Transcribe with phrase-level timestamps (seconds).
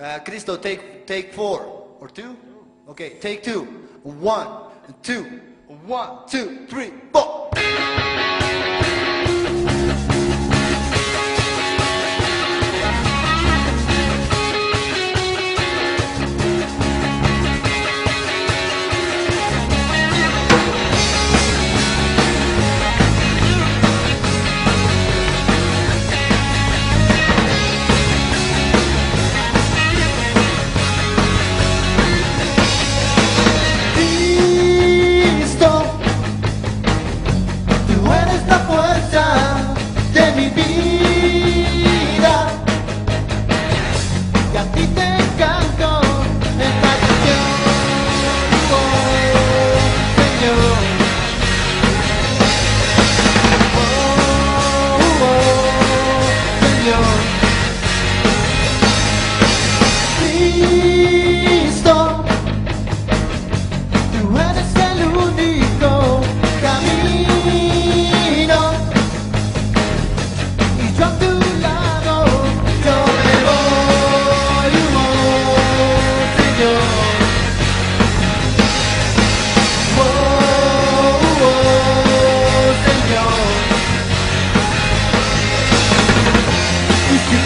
[0.00, 2.36] Uh, Cristo, take, take four or two.
[2.88, 3.62] Okay, take two.
[4.02, 4.48] One,
[5.02, 5.40] two,
[5.86, 7.50] one, two, three, four.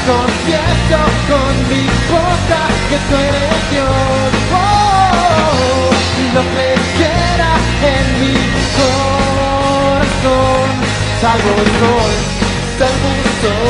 [0.07, 0.99] confieso
[1.31, 4.31] con mi boca que tú eres Dios.
[4.53, 4.61] Oh,
[5.35, 5.91] oh,
[6.35, 6.43] no
[7.95, 8.37] en mi
[8.79, 9.97] corazón.
[11.21, 12.13] Salvo el sol,
[12.79, 13.61] salvo el sol,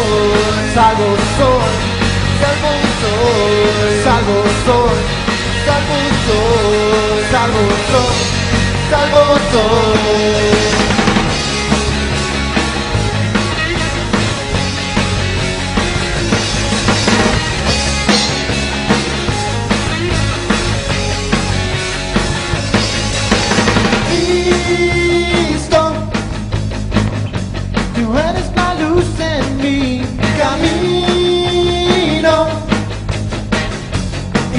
[0.74, 1.72] salvo el sol,
[2.42, 3.24] salvo el sol,
[4.04, 4.96] salvo el sol,
[5.66, 8.14] salvo el sol, salvo el sol,
[8.90, 9.20] salvo
[9.52, 10.95] sol.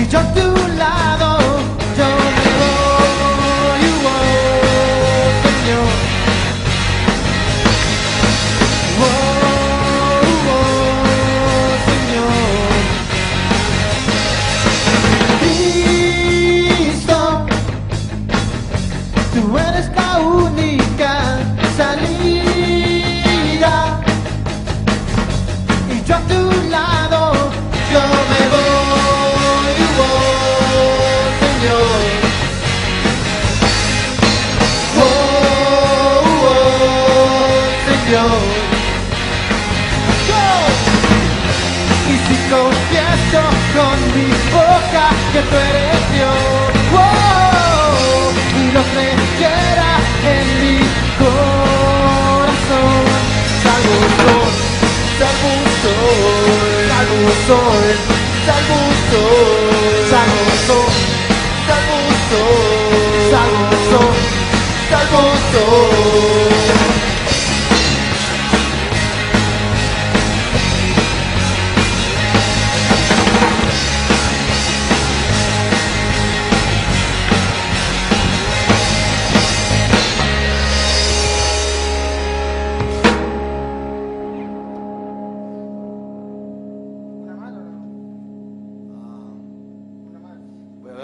[0.10, 0.57] Just do
[38.08, 38.14] Y
[42.26, 43.42] si confieso
[43.76, 46.40] con mi boca que tú eres Dios,
[46.94, 49.92] wow, y lo creyera
[50.24, 50.80] en mi
[51.20, 53.04] corazón,
[53.62, 54.52] salvo un sol,
[55.20, 56.24] salvo un sol,
[56.88, 57.86] salvo un sol,
[58.48, 59.36] salvo un sol,
[60.08, 62.72] salvo un sol,
[63.32, 63.68] salvo
[64.90, 65.20] salvo
[65.52, 66.27] salvo.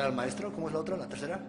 [0.04, 1.42] Al maestro, ¿cómo es la otra, la tercera?